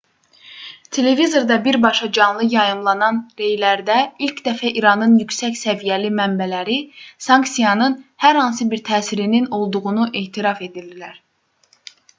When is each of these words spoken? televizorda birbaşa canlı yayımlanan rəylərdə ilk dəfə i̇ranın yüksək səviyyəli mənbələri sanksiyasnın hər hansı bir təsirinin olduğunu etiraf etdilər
televizorda 0.95 1.57
birbaşa 1.67 2.07
canlı 2.17 2.47
yayımlanan 2.55 3.19
rəylərdə 3.41 3.99
ilk 4.29 4.41
dəfə 4.49 4.73
i̇ranın 4.79 5.13
yüksək 5.25 5.61
səviyyəli 5.61 6.11
mənbələri 6.23 6.79
sanksiyasnın 7.29 7.99
hər 8.27 8.43
hansı 8.45 8.71
bir 8.75 8.85
təsirinin 8.93 9.51
olduğunu 9.63 10.11
etiraf 10.23 10.67
etdilər 10.69 11.25